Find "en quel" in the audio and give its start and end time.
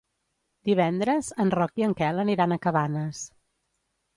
1.89-2.25